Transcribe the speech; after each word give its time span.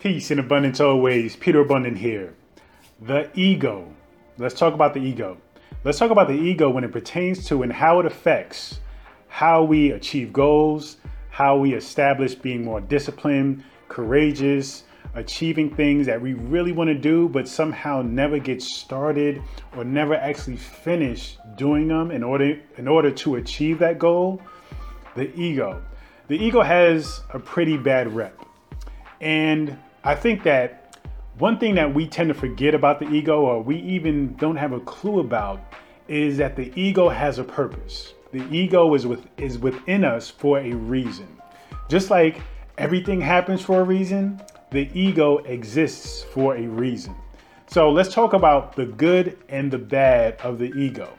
Peace 0.00 0.30
in 0.30 0.38
abundance 0.38 0.78
always. 0.78 1.34
Peter 1.34 1.58
Abundant 1.60 1.98
here. 1.98 2.32
The 3.00 3.28
ego. 3.34 3.92
Let's 4.38 4.54
talk 4.54 4.72
about 4.72 4.94
the 4.94 5.00
ego. 5.00 5.38
Let's 5.82 5.98
talk 5.98 6.12
about 6.12 6.28
the 6.28 6.34
ego 6.34 6.70
when 6.70 6.84
it 6.84 6.92
pertains 6.92 7.44
to 7.48 7.64
and 7.64 7.72
how 7.72 7.98
it 7.98 8.06
affects 8.06 8.78
how 9.26 9.64
we 9.64 9.90
achieve 9.90 10.32
goals, 10.32 10.98
how 11.30 11.56
we 11.56 11.74
establish 11.74 12.36
being 12.36 12.64
more 12.64 12.80
disciplined, 12.80 13.64
courageous, 13.88 14.84
achieving 15.16 15.74
things 15.74 16.06
that 16.06 16.22
we 16.22 16.34
really 16.34 16.70
want 16.70 16.86
to 16.86 16.94
do, 16.94 17.28
but 17.28 17.48
somehow 17.48 18.00
never 18.00 18.38
get 18.38 18.62
started 18.62 19.42
or 19.76 19.82
never 19.82 20.14
actually 20.14 20.58
finish 20.58 21.36
doing 21.56 21.88
them 21.88 22.12
in 22.12 22.22
order 22.22 22.56
in 22.76 22.86
order 22.86 23.10
to 23.10 23.34
achieve 23.34 23.80
that 23.80 23.98
goal. 23.98 24.40
The 25.16 25.34
ego. 25.34 25.82
The 26.28 26.36
ego 26.36 26.62
has 26.62 27.20
a 27.34 27.40
pretty 27.40 27.76
bad 27.76 28.14
rep. 28.14 28.44
And 29.20 29.76
I 30.04 30.14
think 30.14 30.42
that 30.44 30.96
one 31.38 31.58
thing 31.58 31.74
that 31.76 31.92
we 31.92 32.06
tend 32.06 32.28
to 32.28 32.34
forget 32.34 32.74
about 32.74 32.98
the 32.98 33.08
ego, 33.08 33.42
or 33.42 33.62
we 33.62 33.76
even 33.78 34.34
don't 34.36 34.56
have 34.56 34.72
a 34.72 34.80
clue 34.80 35.20
about, 35.20 35.60
is 36.08 36.36
that 36.38 36.56
the 36.56 36.72
ego 36.80 37.08
has 37.08 37.38
a 37.38 37.44
purpose. 37.44 38.14
The 38.32 38.44
ego 38.54 38.94
is 38.94 39.06
with 39.06 39.26
is 39.36 39.58
within 39.58 40.04
us 40.04 40.28
for 40.28 40.58
a 40.58 40.72
reason. 40.72 41.28
Just 41.88 42.10
like 42.10 42.40
everything 42.76 43.20
happens 43.20 43.62
for 43.62 43.80
a 43.80 43.84
reason, 43.84 44.40
the 44.70 44.90
ego 44.94 45.38
exists 45.38 46.22
for 46.22 46.56
a 46.56 46.66
reason. 46.66 47.14
So 47.66 47.90
let's 47.90 48.12
talk 48.12 48.32
about 48.32 48.76
the 48.76 48.86
good 48.86 49.38
and 49.48 49.70
the 49.70 49.78
bad 49.78 50.36
of 50.40 50.58
the 50.58 50.72
ego. 50.74 51.12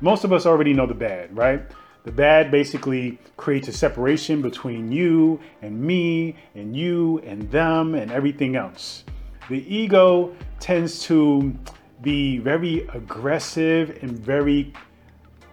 Most 0.00 0.24
of 0.24 0.32
us 0.32 0.44
already 0.44 0.72
know 0.72 0.86
the 0.86 0.94
bad, 0.94 1.34
right? 1.36 1.62
The 2.04 2.12
bad 2.12 2.50
basically 2.50 3.18
creates 3.38 3.66
a 3.68 3.72
separation 3.72 4.42
between 4.42 4.92
you 4.92 5.40
and 5.62 5.80
me 5.80 6.36
and 6.54 6.76
you 6.76 7.20
and 7.20 7.50
them 7.50 7.94
and 7.94 8.12
everything 8.12 8.56
else. 8.56 9.04
The 9.48 9.64
ego 9.74 10.36
tends 10.60 11.02
to 11.04 11.56
be 12.02 12.36
very 12.38 12.86
aggressive 12.92 13.98
and 14.02 14.18
very 14.18 14.74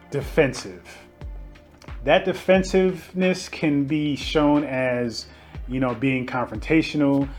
defensive. 0.09 0.85
That 2.03 2.25
defensiveness 2.25 3.47
can 3.47 3.85
be 3.85 4.17
shown 4.17 4.65
as, 4.65 5.27
you 5.69 5.79
know, 5.79 5.95
being 5.95 6.25
confrontational, 6.25 7.29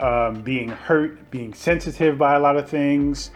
um, 0.00 0.40
being 0.40 0.70
hurt, 0.70 1.30
being 1.30 1.52
sensitive 1.52 2.16
by 2.16 2.36
a 2.36 2.40
lot 2.40 2.56
of 2.56 2.66
things, 2.66 3.30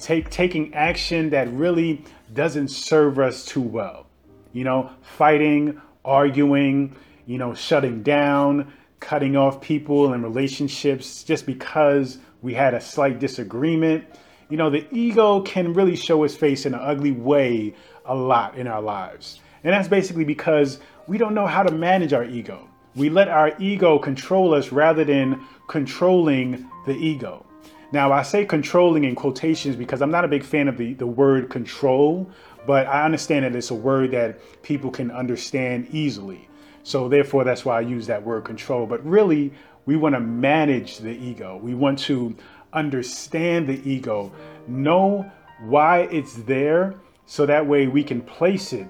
take, 0.00 0.28
taking 0.30 0.74
action 0.74 1.30
that 1.30 1.52
really 1.52 2.04
doesn't 2.34 2.68
serve 2.68 3.20
us 3.20 3.44
too 3.44 3.60
well 3.60 4.06
you 4.52 4.64
know, 4.64 4.90
fighting, 5.02 5.80
arguing, 6.04 6.94
you 7.26 7.38
know, 7.38 7.54
shutting 7.54 8.02
down, 8.02 8.72
cutting 9.00 9.36
off 9.36 9.60
people 9.60 10.12
and 10.12 10.22
relationships 10.22 11.24
just 11.24 11.46
because 11.46 12.18
we 12.40 12.54
had 12.54 12.74
a 12.74 12.80
slight 12.80 13.18
disagreement. 13.18 14.04
You 14.48 14.56
know, 14.56 14.70
the 14.70 14.86
ego 14.92 15.40
can 15.40 15.72
really 15.72 15.96
show 15.96 16.24
its 16.24 16.36
face 16.36 16.66
in 16.66 16.74
an 16.74 16.80
ugly 16.80 17.12
way 17.12 17.74
a 18.04 18.14
lot 18.14 18.56
in 18.56 18.66
our 18.66 18.82
lives. 18.82 19.40
And 19.64 19.72
that's 19.72 19.88
basically 19.88 20.24
because 20.24 20.78
we 21.06 21.18
don't 21.18 21.34
know 21.34 21.46
how 21.46 21.62
to 21.62 21.72
manage 21.72 22.12
our 22.12 22.24
ego. 22.24 22.68
We 22.94 23.08
let 23.08 23.28
our 23.28 23.54
ego 23.58 23.98
control 23.98 24.54
us 24.54 24.70
rather 24.70 25.04
than 25.04 25.40
controlling 25.68 26.68
the 26.86 26.94
ego. 26.94 27.46
Now, 27.92 28.12
I 28.12 28.22
say 28.22 28.44
controlling 28.44 29.04
in 29.04 29.14
quotations 29.14 29.76
because 29.76 30.02
I'm 30.02 30.10
not 30.10 30.24
a 30.24 30.28
big 30.28 30.44
fan 30.44 30.68
of 30.68 30.78
the, 30.78 30.94
the 30.94 31.06
word 31.06 31.50
control 31.50 32.30
but 32.66 32.86
I 32.86 33.04
understand 33.04 33.44
that 33.44 33.54
it's 33.56 33.70
a 33.70 33.74
word 33.74 34.12
that 34.12 34.62
people 34.62 34.90
can 34.90 35.10
understand 35.10 35.88
easily. 35.90 36.48
So 36.84 37.08
therefore, 37.08 37.44
that's 37.44 37.64
why 37.64 37.78
I 37.78 37.80
use 37.80 38.06
that 38.08 38.22
word 38.22 38.44
control. 38.44 38.86
But 38.86 39.04
really, 39.04 39.52
we 39.86 39.96
want 39.96 40.14
to 40.14 40.20
manage 40.20 40.98
the 40.98 41.10
ego. 41.10 41.58
We 41.62 41.74
want 41.74 41.98
to 42.00 42.36
understand 42.72 43.68
the 43.68 43.88
ego, 43.88 44.32
know 44.66 45.30
why 45.60 46.00
it's 46.10 46.34
there, 46.34 46.94
so 47.26 47.46
that 47.46 47.66
way 47.66 47.86
we 47.86 48.02
can 48.02 48.20
place 48.20 48.72
it 48.72 48.86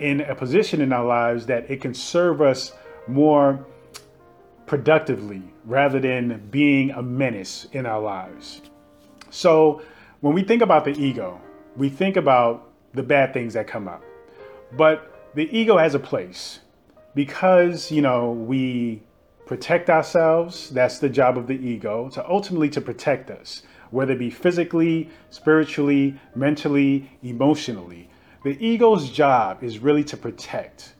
in 0.00 0.20
a 0.22 0.34
position 0.34 0.80
in 0.80 0.92
our 0.92 1.04
lives 1.04 1.46
that 1.46 1.70
it 1.70 1.80
can 1.80 1.94
serve 1.94 2.40
us 2.40 2.72
more 3.06 3.66
productively 4.66 5.42
rather 5.64 5.98
than 5.98 6.46
being 6.50 6.90
a 6.92 7.02
menace 7.02 7.66
in 7.72 7.86
our 7.86 8.00
lives. 8.00 8.62
So 9.30 9.82
when 10.20 10.34
we 10.34 10.42
think 10.42 10.62
about 10.62 10.84
the 10.84 10.92
ego, 10.92 11.40
we 11.76 11.88
think 11.88 12.16
about 12.16 12.67
the 12.94 13.02
bad 13.02 13.32
things 13.32 13.54
that 13.54 13.66
come 13.66 13.88
up. 13.88 14.02
But 14.76 15.30
the 15.34 15.48
ego 15.56 15.76
has 15.76 15.94
a 15.94 15.98
place 15.98 16.60
because, 17.14 17.90
you 17.90 18.02
know, 18.02 18.32
we 18.32 19.02
protect 19.46 19.88
ourselves. 19.90 20.70
That's 20.70 20.98
the 20.98 21.08
job 21.08 21.38
of 21.38 21.46
the 21.46 21.54
ego 21.54 22.08
to 22.10 22.28
ultimately 22.28 22.68
to 22.70 22.80
protect 22.80 23.30
us, 23.30 23.62
whether 23.90 24.12
it 24.12 24.18
be 24.18 24.30
physically, 24.30 25.08
spiritually, 25.30 26.20
mentally, 26.34 27.10
emotionally. 27.22 28.10
The 28.44 28.62
ego's 28.64 29.10
job 29.10 29.64
is 29.64 29.78
really 29.78 30.04
to 30.04 30.16
protect. 30.16 30.94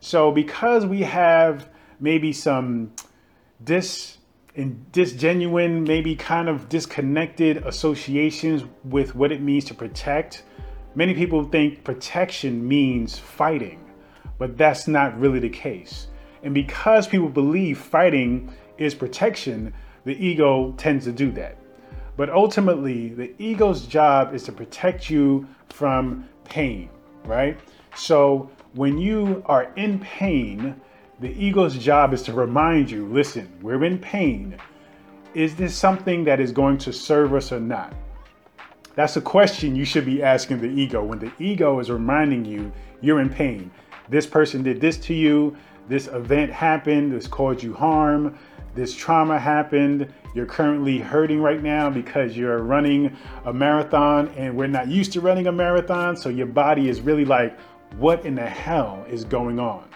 So 0.00 0.30
because 0.30 0.86
we 0.86 1.02
have 1.02 1.68
maybe 2.00 2.32
some 2.32 2.92
dis 3.62 4.18
in 4.54 4.86
disgenuine, 4.92 5.86
maybe 5.86 6.16
kind 6.16 6.48
of 6.48 6.68
disconnected 6.68 7.58
associations 7.58 8.64
with 8.84 9.14
what 9.14 9.30
it 9.30 9.40
means 9.40 9.64
to 9.66 9.74
protect, 9.74 10.42
Many 10.94 11.14
people 11.14 11.44
think 11.44 11.84
protection 11.84 12.66
means 12.66 13.18
fighting, 13.18 13.84
but 14.38 14.56
that's 14.56 14.88
not 14.88 15.18
really 15.18 15.38
the 15.38 15.48
case. 15.48 16.08
And 16.42 16.54
because 16.54 17.06
people 17.06 17.28
believe 17.28 17.78
fighting 17.78 18.52
is 18.78 18.94
protection, 18.94 19.72
the 20.04 20.16
ego 20.24 20.72
tends 20.76 21.04
to 21.04 21.12
do 21.12 21.30
that. 21.32 21.58
But 22.16 22.30
ultimately, 22.30 23.08
the 23.10 23.32
ego's 23.38 23.86
job 23.86 24.34
is 24.34 24.42
to 24.44 24.52
protect 24.52 25.08
you 25.08 25.46
from 25.68 26.28
pain, 26.44 26.88
right? 27.24 27.58
So 27.94 28.50
when 28.74 28.98
you 28.98 29.42
are 29.46 29.72
in 29.76 30.00
pain, 30.00 30.80
the 31.20 31.30
ego's 31.30 31.76
job 31.76 32.12
is 32.12 32.22
to 32.22 32.32
remind 32.32 32.90
you 32.90 33.06
listen, 33.06 33.48
we're 33.60 33.84
in 33.84 33.98
pain. 33.98 34.56
Is 35.34 35.54
this 35.54 35.76
something 35.76 36.24
that 36.24 36.40
is 36.40 36.52
going 36.52 36.78
to 36.78 36.92
serve 36.92 37.34
us 37.34 37.52
or 37.52 37.60
not? 37.60 37.92
That's 38.98 39.16
a 39.16 39.20
question 39.20 39.76
you 39.76 39.84
should 39.84 40.04
be 40.04 40.24
asking 40.24 40.60
the 40.60 40.66
ego 40.66 41.04
when 41.04 41.20
the 41.20 41.30
ego 41.38 41.78
is 41.78 41.88
reminding 41.88 42.44
you 42.44 42.72
you're 43.00 43.20
in 43.20 43.30
pain. 43.30 43.70
This 44.08 44.26
person 44.26 44.64
did 44.64 44.80
this 44.80 44.96
to 45.06 45.14
you, 45.14 45.56
this 45.88 46.08
event 46.08 46.50
happened, 46.50 47.12
this 47.12 47.28
caused 47.28 47.62
you 47.62 47.72
harm, 47.72 48.36
this 48.74 48.92
trauma 48.92 49.38
happened, 49.38 50.12
you're 50.34 50.46
currently 50.46 50.98
hurting 50.98 51.40
right 51.40 51.62
now 51.62 51.88
because 51.88 52.36
you're 52.36 52.64
running 52.64 53.16
a 53.44 53.52
marathon 53.52 54.30
and 54.36 54.56
we're 54.56 54.66
not 54.66 54.88
used 54.88 55.12
to 55.12 55.20
running 55.20 55.46
a 55.46 55.52
marathon, 55.52 56.16
so 56.16 56.28
your 56.28 56.48
body 56.48 56.88
is 56.88 57.00
really 57.00 57.24
like, 57.24 57.56
what 57.98 58.26
in 58.26 58.34
the 58.34 58.44
hell 58.44 59.06
is 59.08 59.22
going 59.24 59.60
on? 59.60 59.88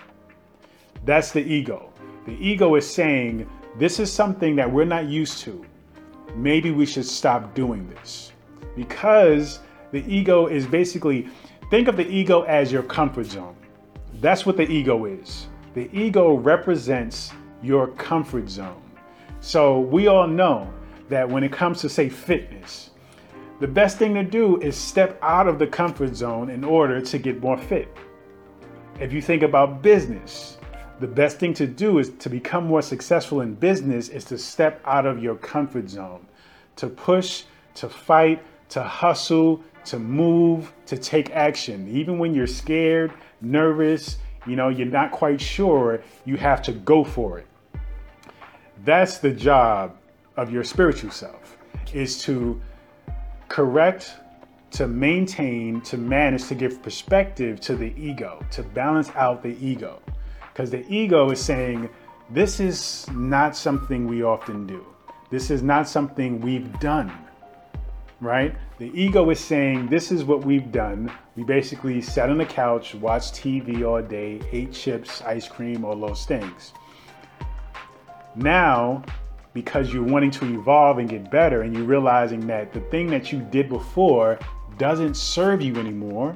That's 1.04 1.32
the 1.32 1.42
ego. 1.42 1.92
The 2.24 2.34
ego 2.34 2.76
is 2.76 2.88
saying, 2.88 3.50
this 3.80 3.98
is 3.98 4.12
something 4.12 4.54
that 4.54 4.70
we're 4.70 4.84
not 4.84 5.06
used 5.06 5.38
to. 5.38 5.66
Maybe 6.36 6.70
we 6.70 6.86
should 6.86 7.04
stop 7.04 7.52
doing 7.52 7.88
this 7.88 8.31
because 8.76 9.60
the 9.90 10.04
ego 10.12 10.46
is 10.46 10.66
basically 10.66 11.28
think 11.70 11.88
of 11.88 11.96
the 11.96 12.08
ego 12.08 12.42
as 12.42 12.72
your 12.72 12.82
comfort 12.82 13.26
zone. 13.26 13.56
That's 14.20 14.46
what 14.46 14.56
the 14.56 14.70
ego 14.70 15.04
is. 15.04 15.48
The 15.74 15.88
ego 15.92 16.34
represents 16.34 17.32
your 17.62 17.88
comfort 17.88 18.48
zone. 18.48 18.82
So 19.40 19.80
we 19.80 20.06
all 20.06 20.26
know 20.26 20.72
that 21.08 21.28
when 21.28 21.42
it 21.42 21.52
comes 21.52 21.80
to, 21.80 21.88
say, 21.88 22.08
fitness, 22.08 22.90
the 23.60 23.68
best 23.68 23.98
thing 23.98 24.14
to 24.14 24.22
do 24.22 24.60
is 24.60 24.76
step 24.76 25.18
out 25.22 25.46
of 25.46 25.58
the 25.58 25.66
comfort 25.66 26.14
zone 26.14 26.50
in 26.50 26.64
order 26.64 27.00
to 27.00 27.18
get 27.18 27.40
more 27.40 27.56
fit. 27.56 27.88
If 29.00 29.12
you 29.12 29.22
think 29.22 29.42
about 29.42 29.82
business, 29.82 30.58
the 31.00 31.06
best 31.06 31.38
thing 31.38 31.54
to 31.54 31.66
do 31.66 31.98
is 31.98 32.10
to 32.10 32.28
become 32.28 32.66
more 32.66 32.82
successful 32.82 33.40
in 33.40 33.54
business 33.54 34.08
is 34.08 34.24
to 34.26 34.38
step 34.38 34.80
out 34.84 35.06
of 35.06 35.22
your 35.22 35.34
comfort 35.36 35.88
zone, 35.88 36.26
to 36.76 36.88
push, 36.88 37.44
to 37.74 37.88
fight, 37.88 38.42
to 38.72 38.82
hustle, 38.82 39.62
to 39.84 39.98
move, 39.98 40.72
to 40.86 40.96
take 40.96 41.30
action. 41.30 41.86
Even 41.88 42.18
when 42.18 42.34
you're 42.34 42.46
scared, 42.46 43.12
nervous, 43.42 44.16
you 44.46 44.56
know, 44.56 44.70
you're 44.70 44.86
not 44.86 45.12
quite 45.12 45.38
sure, 45.38 46.02
you 46.24 46.38
have 46.38 46.62
to 46.62 46.72
go 46.72 47.04
for 47.04 47.38
it. 47.38 47.46
That's 48.84 49.18
the 49.18 49.30
job 49.30 49.98
of 50.38 50.50
your 50.50 50.64
spiritual 50.64 51.10
self 51.10 51.58
is 51.92 52.22
to 52.22 52.60
correct, 53.48 54.14
to 54.70 54.88
maintain, 54.88 55.82
to 55.82 55.98
manage, 55.98 56.46
to 56.48 56.54
give 56.54 56.82
perspective 56.82 57.60
to 57.60 57.76
the 57.76 57.92
ego, 57.98 58.42
to 58.52 58.62
balance 58.62 59.10
out 59.10 59.42
the 59.42 59.54
ego. 59.64 60.00
Because 60.50 60.70
the 60.70 60.90
ego 60.90 61.30
is 61.30 61.40
saying, 61.40 61.90
this 62.30 62.58
is 62.58 63.06
not 63.12 63.54
something 63.54 64.06
we 64.06 64.22
often 64.22 64.66
do. 64.66 64.86
This 65.28 65.50
is 65.50 65.62
not 65.62 65.86
something 65.86 66.40
we've 66.40 66.72
done 66.80 67.12
right? 68.22 68.54
The 68.78 68.90
ego 68.98 69.28
is 69.30 69.40
saying, 69.40 69.88
This 69.88 70.10
is 70.10 70.24
what 70.24 70.44
we've 70.44 70.72
done. 70.72 71.12
We 71.36 71.44
basically 71.44 72.00
sat 72.00 72.30
on 72.30 72.38
the 72.38 72.46
couch, 72.46 72.94
watched 72.94 73.34
TV 73.34 73.86
all 73.86 74.00
day, 74.00 74.40
ate 74.52 74.72
chips, 74.72 75.20
ice 75.22 75.48
cream, 75.48 75.84
all 75.84 75.96
those 75.96 76.24
things. 76.24 76.72
Now 78.34 79.04
because 79.54 79.92
you're 79.92 80.02
wanting 80.02 80.30
to 80.30 80.46
evolve 80.54 80.98
and 80.98 81.08
get 81.08 81.30
better 81.30 81.62
and 81.62 81.74
you're 81.74 81.84
realizing 81.84 82.46
that 82.46 82.72
the 82.72 82.80
thing 82.80 83.08
that 83.08 83.32
you 83.32 83.40
did 83.50 83.68
before 83.68 84.38
doesn't 84.78 85.14
serve 85.14 85.60
you 85.60 85.76
anymore. 85.76 86.34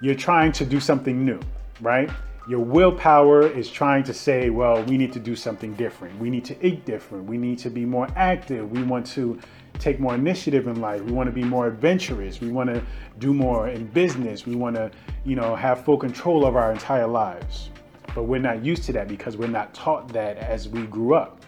You're 0.00 0.16
trying 0.16 0.52
to 0.52 0.64
do 0.64 0.80
something 0.80 1.24
new, 1.24 1.40
right? 1.80 2.10
Your 2.48 2.60
willpower 2.60 3.46
is 3.46 3.70
trying 3.70 4.04
to 4.04 4.14
say, 4.14 4.50
well, 4.50 4.82
we 4.84 4.98
need 4.98 5.12
to 5.14 5.20
do 5.20 5.34
something 5.34 5.74
different. 5.74 6.18
We 6.18 6.30
need 6.30 6.44
to 6.46 6.66
eat 6.66 6.84
different. 6.84 7.24
We 7.24 7.38
need 7.38 7.58
to 7.60 7.70
be 7.70 7.84
more 7.84 8.08
active. 8.14 8.70
We 8.70 8.82
want 8.82 9.06
to 9.08 9.38
take 9.78 10.00
more 10.00 10.14
initiative 10.14 10.66
in 10.66 10.80
life. 10.80 11.02
We 11.02 11.12
want 11.12 11.28
to 11.28 11.32
be 11.32 11.44
more 11.44 11.66
adventurous. 11.66 12.40
We 12.40 12.48
want 12.48 12.70
to 12.70 12.82
do 13.18 13.32
more 13.32 13.68
in 13.68 13.86
business. 13.86 14.46
We 14.46 14.54
want 14.56 14.76
to, 14.76 14.90
you 15.24 15.36
know, 15.36 15.54
have 15.54 15.84
full 15.84 15.98
control 15.98 16.44
of 16.44 16.56
our 16.56 16.72
entire 16.72 17.06
lives. 17.06 17.70
But 18.14 18.24
we're 18.24 18.40
not 18.40 18.64
used 18.64 18.84
to 18.84 18.92
that 18.94 19.08
because 19.08 19.36
we're 19.36 19.48
not 19.48 19.74
taught 19.74 20.08
that 20.12 20.38
as 20.38 20.68
we 20.68 20.82
grew 20.86 21.14
up. 21.14 21.42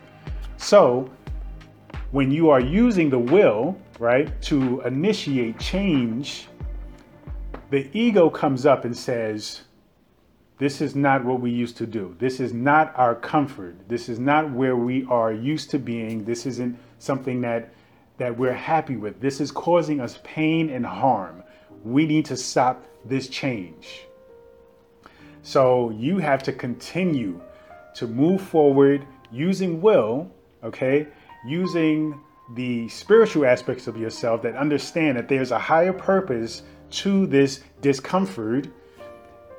So, 0.57 1.11
when 2.11 2.31
you 2.31 2.51
are 2.51 2.61
using 2.61 3.11
the 3.11 3.19
will, 3.19 3.77
right, 3.99 4.41
to 4.43 4.81
initiate 4.83 5.59
change, 5.59 6.49
the 7.71 7.89
ego 7.93 8.31
comes 8.31 8.67
up 8.67 8.85
and 8.85 8.97
says, 8.97 9.63
this 10.59 10.81
is 10.81 10.97
not 10.97 11.25
what 11.25 11.41
we 11.41 11.51
used 11.51 11.77
to 11.77 11.87
do. 11.87 12.17
This 12.19 12.41
is 12.41 12.53
not 12.53 12.93
our 12.97 13.15
comfort. 13.15 13.77
This 13.89 14.09
is 14.09 14.19
not 14.19 14.51
where 14.51 14.75
we 14.75 15.05
are 15.05 15.33
used 15.33 15.71
to 15.71 15.79
being. 15.79 16.25
This 16.25 16.47
isn't 16.47 16.77
something 16.99 17.41
that 17.43 17.73
that 18.19 18.37
we're 18.37 18.53
happy 18.53 18.97
with. 18.97 19.21
This 19.21 19.41
is 19.41 19.51
causing 19.51 20.01
us 20.01 20.19
pain 20.23 20.71
and 20.71 20.85
harm. 20.85 21.43
We 21.85 22.07
need 22.07 22.27
to 22.27 22.37
stop 22.37 22.85
this 23.05 23.29
change. 23.29 24.07
So 25.43 25.91
you 25.91 26.19
have 26.19 26.43
to 26.45 26.53
continue 26.53 27.41
to 27.95 28.07
move 28.07 28.43
forward 28.43 29.07
using 29.33 29.81
will, 29.81 30.31
okay? 30.63 31.07
Using 31.47 32.21
the 32.55 32.89
spiritual 32.89 33.47
aspects 33.47 33.87
of 33.87 33.97
yourself 33.97 34.43
that 34.43 34.57
understand 34.57 35.17
that 35.17 35.29
there's 35.29 35.51
a 35.51 35.59
higher 35.59 35.93
purpose 35.93 36.63
to 36.91 37.27
this 37.27 37.61
discomfort 37.81 38.69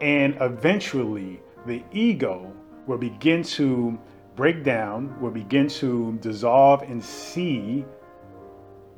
and 0.01 0.37
eventually, 0.39 1.41
the 1.65 1.83
ego 1.91 2.53
will 2.87 2.97
begin 2.97 3.43
to 3.43 3.99
break 4.35 4.63
down, 4.63 5.19
will 5.19 5.31
begin 5.31 5.67
to 5.67 6.17
dissolve 6.21 6.83
and 6.83 7.03
see 7.03 7.85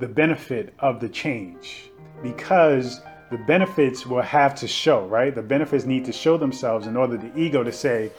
the 0.02 0.08
benefit 0.08 0.74
of 0.80 1.00
the 1.00 1.08
change 1.08 1.92
because 2.24 3.02
the 3.30 3.38
benefits 3.38 4.06
will 4.06 4.22
have 4.22 4.54
to 4.56 4.68
show, 4.68 5.06
right? 5.06 5.34
The 5.34 5.44
benefits 5.44 5.86
need 5.86 6.04
to 6.06 6.12
show 6.12 6.38
themselves 6.38 6.88
in 6.88 6.98
order 6.98 7.18
the 7.18 7.32
ego 7.40 7.64
to 7.64 7.72
say, 7.72 8.12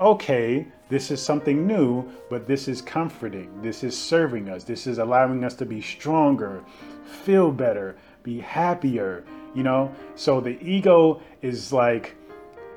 okay, 0.00 0.66
this 0.88 1.10
is 1.10 1.22
something 1.22 1.66
new, 1.66 2.10
but 2.30 2.46
this 2.46 2.66
is 2.66 2.80
comforting. 2.80 3.60
This 3.60 3.84
is 3.84 3.96
serving 3.96 4.48
us. 4.48 4.64
This 4.64 4.86
is 4.86 4.98
allowing 4.98 5.44
us 5.44 5.54
to 5.56 5.66
be 5.66 5.82
stronger, 5.82 6.64
feel 7.04 7.52
better, 7.52 7.96
be 8.22 8.40
happier, 8.40 9.22
you 9.54 9.62
know? 9.62 9.94
So 10.16 10.40
the 10.40 10.58
ego 10.62 11.20
is 11.42 11.74
like 11.74 12.16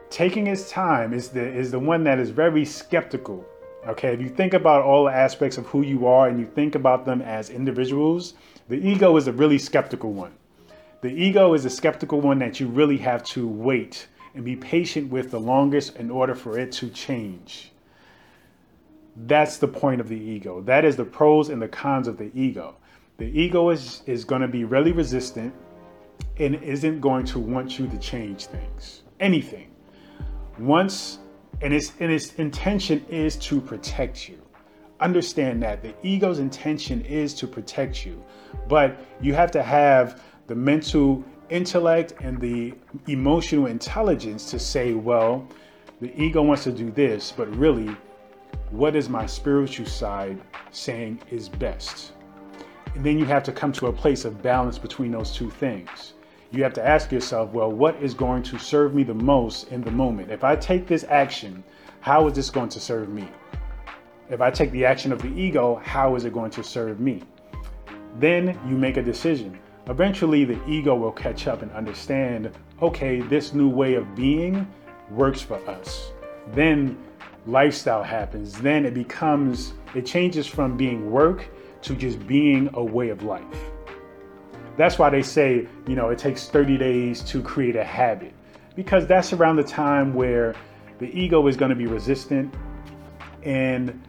taking 0.09 0.47
its 0.47 0.69
time 0.69 1.13
is 1.13 1.29
the 1.29 1.41
is 1.41 1.71
the 1.71 1.79
one 1.79 2.03
that 2.03 2.19
is 2.19 2.31
very 2.31 2.65
skeptical. 2.65 3.45
Okay, 3.87 4.13
if 4.13 4.21
you 4.21 4.29
think 4.29 4.53
about 4.53 4.83
all 4.83 5.05
the 5.05 5.11
aspects 5.11 5.57
of 5.57 5.65
who 5.67 5.81
you 5.81 6.05
are 6.05 6.27
and 6.27 6.39
you 6.39 6.45
think 6.45 6.75
about 6.75 7.03
them 7.03 7.21
as 7.21 7.49
individuals, 7.49 8.35
the 8.69 8.75
ego 8.75 9.17
is 9.17 9.27
a 9.27 9.31
really 9.31 9.57
skeptical 9.57 10.13
one. 10.13 10.33
The 11.01 11.09
ego 11.09 11.55
is 11.55 11.65
a 11.65 11.69
skeptical 11.69 12.21
one 12.21 12.37
that 12.39 12.59
you 12.59 12.67
really 12.67 12.97
have 12.97 13.23
to 13.25 13.47
wait 13.47 14.07
and 14.35 14.45
be 14.45 14.55
patient 14.55 15.09
with 15.09 15.31
the 15.31 15.39
longest 15.39 15.95
in 15.95 16.11
order 16.11 16.35
for 16.35 16.59
it 16.59 16.71
to 16.73 16.89
change. 16.89 17.71
That's 19.15 19.57
the 19.57 19.67
point 19.67 19.99
of 19.99 20.07
the 20.07 20.19
ego. 20.19 20.61
That 20.61 20.85
is 20.85 20.95
the 20.95 21.05
pros 21.05 21.49
and 21.49 21.61
the 21.61 21.67
cons 21.67 22.07
of 22.07 22.17
the 22.17 22.31
ego. 22.35 22.75
The 23.17 23.25
ego 23.25 23.71
is, 23.71 24.03
is 24.05 24.23
going 24.23 24.41
to 24.41 24.47
be 24.47 24.63
really 24.63 24.91
resistant 24.91 25.53
and 26.37 26.55
isn't 26.55 27.01
going 27.01 27.25
to 27.25 27.39
want 27.39 27.79
you 27.79 27.87
to 27.87 27.97
change 27.97 28.45
things, 28.45 29.01
anything 29.19 29.71
once 30.61 31.17
and 31.61 31.73
its 31.73 31.93
and 31.99 32.11
its 32.11 32.33
intention 32.35 33.05
is 33.09 33.35
to 33.37 33.61
protect 33.61 34.27
you. 34.27 34.39
Understand 34.99 35.63
that. 35.63 35.81
The 35.81 35.95
ego's 36.03 36.39
intention 36.39 37.01
is 37.01 37.33
to 37.35 37.47
protect 37.47 38.05
you. 38.05 38.23
But 38.67 38.97
you 39.19 39.33
have 39.33 39.51
to 39.51 39.63
have 39.63 40.21
the 40.47 40.55
mental 40.55 41.23
intellect 41.49 42.13
and 42.21 42.39
the 42.39 42.73
emotional 43.07 43.65
intelligence 43.65 44.49
to 44.51 44.57
say 44.57 44.93
well 44.93 45.45
the 45.99 46.13
ego 46.19 46.41
wants 46.41 46.63
to 46.63 46.71
do 46.71 46.89
this 46.91 47.33
but 47.35 47.53
really 47.55 47.93
what 48.71 48.95
is 48.95 49.09
my 49.09 49.25
spiritual 49.25 49.85
side 49.85 50.41
saying 50.71 51.19
is 51.29 51.49
best? 51.49 52.13
And 52.95 53.05
then 53.05 53.19
you 53.19 53.25
have 53.25 53.43
to 53.43 53.51
come 53.51 53.73
to 53.73 53.87
a 53.87 53.93
place 53.93 54.23
of 54.23 54.41
balance 54.41 54.77
between 54.77 55.11
those 55.11 55.33
two 55.33 55.49
things 55.49 56.13
you 56.51 56.63
have 56.63 56.73
to 56.73 56.85
ask 56.85 57.11
yourself, 57.11 57.51
well, 57.51 57.71
what 57.71 57.95
is 58.01 58.13
going 58.13 58.43
to 58.43 58.59
serve 58.59 58.93
me 58.93 59.03
the 59.03 59.13
most 59.13 59.69
in 59.69 59.81
the 59.81 59.91
moment? 59.91 60.31
If 60.31 60.43
I 60.43 60.55
take 60.55 60.85
this 60.85 61.05
action, 61.05 61.63
how 62.01 62.27
is 62.27 62.33
this 62.33 62.49
going 62.49 62.69
to 62.69 62.79
serve 62.79 63.09
me? 63.09 63.27
If 64.29 64.41
I 64.41 64.51
take 64.51 64.71
the 64.71 64.85
action 64.85 65.11
of 65.11 65.21
the 65.21 65.29
ego, 65.29 65.81
how 65.83 66.15
is 66.15 66.25
it 66.25 66.33
going 66.33 66.51
to 66.51 66.63
serve 66.63 66.99
me? 66.99 67.23
Then 68.19 68.59
you 68.67 68.77
make 68.77 68.97
a 68.97 69.01
decision. 69.01 69.57
Eventually, 69.87 70.45
the 70.45 70.59
ego 70.69 70.95
will 70.95 71.11
catch 71.11 71.47
up 71.47 71.61
and 71.61 71.71
understand 71.71 72.51
okay, 72.81 73.21
this 73.21 73.53
new 73.53 73.69
way 73.69 73.93
of 73.93 74.15
being 74.15 74.67
works 75.11 75.41
for 75.41 75.57
us. 75.69 76.11
Then 76.53 76.97
lifestyle 77.45 78.03
happens. 78.03 78.59
Then 78.59 78.85
it 78.85 78.93
becomes, 78.93 79.73
it 79.93 80.05
changes 80.05 80.47
from 80.47 80.77
being 80.77 81.11
work 81.11 81.47
to 81.83 81.95
just 81.95 82.25
being 82.27 82.69
a 82.73 82.83
way 82.83 83.09
of 83.09 83.23
life. 83.23 83.70
That's 84.77 84.97
why 84.97 85.09
they 85.09 85.21
say, 85.21 85.67
you 85.87 85.95
know, 85.95 86.09
it 86.09 86.17
takes 86.17 86.47
30 86.47 86.77
days 86.77 87.21
to 87.23 87.41
create 87.41 87.75
a 87.75 87.83
habit 87.83 88.33
because 88.75 89.05
that's 89.05 89.33
around 89.33 89.57
the 89.57 89.63
time 89.63 90.13
where 90.13 90.55
the 90.99 91.07
ego 91.17 91.45
is 91.47 91.57
going 91.57 91.69
to 91.69 91.75
be 91.75 91.87
resistant 91.87 92.53
and 93.43 94.01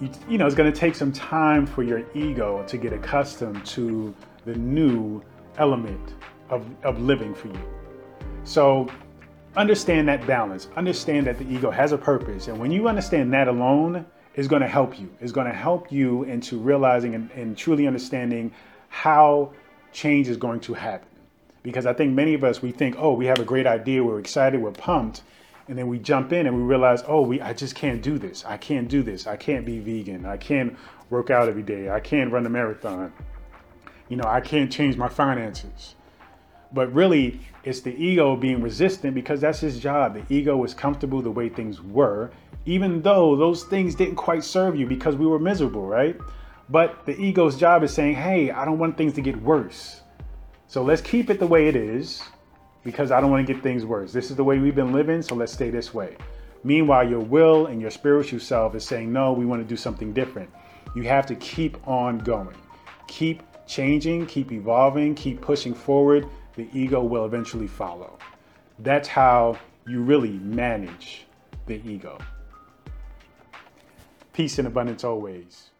you, 0.00 0.10
you 0.28 0.38
know, 0.38 0.46
it's 0.46 0.56
going 0.56 0.70
to 0.70 0.78
take 0.78 0.94
some 0.94 1.12
time 1.12 1.66
for 1.66 1.82
your 1.82 2.04
ego 2.14 2.64
to 2.66 2.76
get 2.76 2.92
accustomed 2.92 3.64
to 3.66 4.14
the 4.44 4.54
new 4.56 5.22
element 5.58 6.14
of, 6.50 6.66
of 6.84 7.00
living 7.00 7.34
for 7.34 7.48
you. 7.48 7.60
So 8.44 8.88
understand 9.56 10.08
that 10.08 10.26
balance. 10.26 10.68
Understand 10.76 11.26
that 11.28 11.38
the 11.38 11.46
ego 11.48 11.70
has 11.70 11.92
a 11.92 11.98
purpose. 11.98 12.48
And 12.48 12.58
when 12.58 12.72
you 12.72 12.88
understand 12.88 13.32
that 13.32 13.48
alone, 13.48 14.04
is 14.34 14.48
going 14.48 14.62
to 14.62 14.68
help 14.68 14.98
you. 14.98 15.14
Is 15.20 15.32
going 15.32 15.46
to 15.46 15.52
help 15.52 15.92
you 15.92 16.24
into 16.24 16.58
realizing 16.58 17.14
and, 17.14 17.30
and 17.32 17.56
truly 17.56 17.86
understanding 17.86 18.52
how 18.88 19.52
change 19.92 20.28
is 20.28 20.36
going 20.36 20.60
to 20.60 20.74
happen. 20.74 21.08
Because 21.62 21.86
I 21.86 21.92
think 21.92 22.12
many 22.12 22.34
of 22.34 22.42
us, 22.42 22.60
we 22.60 22.72
think, 22.72 22.96
oh, 22.98 23.12
we 23.12 23.26
have 23.26 23.38
a 23.38 23.44
great 23.44 23.66
idea, 23.66 24.02
we're 24.02 24.18
excited, 24.18 24.60
we're 24.60 24.72
pumped. 24.72 25.22
And 25.68 25.78
then 25.78 25.86
we 25.86 25.98
jump 25.98 26.32
in 26.32 26.46
and 26.46 26.56
we 26.56 26.62
realize, 26.62 27.04
oh, 27.06 27.22
we, 27.22 27.40
I 27.40 27.52
just 27.52 27.76
can't 27.76 28.02
do 28.02 28.18
this. 28.18 28.44
I 28.44 28.56
can't 28.56 28.88
do 28.88 29.02
this. 29.02 29.26
I 29.28 29.36
can't 29.36 29.64
be 29.64 29.78
vegan. 29.78 30.26
I 30.26 30.36
can't 30.36 30.76
work 31.08 31.30
out 31.30 31.48
every 31.48 31.62
day. 31.62 31.88
I 31.88 32.00
can't 32.00 32.32
run 32.32 32.44
a 32.46 32.50
marathon. 32.50 33.12
You 34.08 34.16
know, 34.16 34.24
I 34.26 34.40
can't 34.40 34.72
change 34.72 34.96
my 34.96 35.08
finances. 35.08 35.94
But 36.72 36.92
really, 36.92 37.40
it's 37.64 37.80
the 37.80 37.94
ego 37.94 38.34
being 38.34 38.60
resistant 38.60 39.14
because 39.14 39.40
that's 39.40 39.60
his 39.60 39.78
job. 39.78 40.14
The 40.14 40.34
ego 40.34 40.62
is 40.64 40.74
comfortable 40.74 41.22
the 41.22 41.30
way 41.30 41.48
things 41.48 41.80
were, 41.80 42.32
even 42.66 43.02
though 43.02 43.36
those 43.36 43.64
things 43.64 43.94
didn't 43.94 44.16
quite 44.16 44.42
serve 44.42 44.74
you 44.74 44.86
because 44.86 45.16
we 45.16 45.26
were 45.26 45.38
miserable, 45.38 45.86
right? 45.86 46.16
But 46.72 47.04
the 47.04 47.14
ego's 47.20 47.58
job 47.58 47.82
is 47.82 47.92
saying, 47.92 48.14
hey, 48.14 48.50
I 48.50 48.64
don't 48.64 48.78
want 48.78 48.96
things 48.96 49.12
to 49.14 49.20
get 49.20 49.36
worse. 49.42 50.00
So 50.68 50.82
let's 50.82 51.02
keep 51.02 51.28
it 51.28 51.38
the 51.38 51.46
way 51.46 51.68
it 51.68 51.76
is 51.76 52.22
because 52.82 53.10
I 53.10 53.20
don't 53.20 53.30
want 53.30 53.46
to 53.46 53.52
get 53.52 53.62
things 53.62 53.84
worse. 53.84 54.10
This 54.10 54.30
is 54.30 54.36
the 54.36 54.44
way 54.44 54.58
we've 54.58 54.74
been 54.74 54.90
living, 54.90 55.20
so 55.20 55.34
let's 55.34 55.52
stay 55.52 55.68
this 55.68 55.92
way. 55.92 56.16
Meanwhile, 56.64 57.10
your 57.10 57.20
will 57.20 57.66
and 57.66 57.78
your 57.78 57.90
spiritual 57.90 58.40
self 58.40 58.74
is 58.74 58.86
saying, 58.86 59.12
no, 59.12 59.34
we 59.34 59.44
want 59.44 59.60
to 59.60 59.68
do 59.68 59.76
something 59.76 60.14
different. 60.14 60.48
You 60.96 61.02
have 61.02 61.26
to 61.26 61.34
keep 61.34 61.76
on 61.86 62.20
going. 62.20 62.56
Keep 63.06 63.42
changing, 63.66 64.24
keep 64.24 64.50
evolving, 64.50 65.14
keep 65.14 65.42
pushing 65.42 65.74
forward. 65.74 66.26
The 66.56 66.68
ego 66.72 67.02
will 67.02 67.26
eventually 67.26 67.68
follow. 67.68 68.18
That's 68.78 69.08
how 69.08 69.58
you 69.86 70.00
really 70.00 70.38
manage 70.38 71.26
the 71.66 71.82
ego. 71.86 72.16
Peace 74.32 74.58
and 74.58 74.66
abundance 74.66 75.04
always. 75.04 75.71